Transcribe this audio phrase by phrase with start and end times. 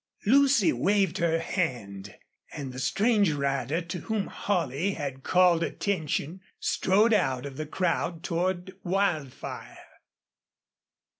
[0.25, 2.15] Lucy waved her hand,
[2.53, 8.23] and the strange rider to whom Holley had called attention strode out of the crowd
[8.23, 9.77] toward Wildfire.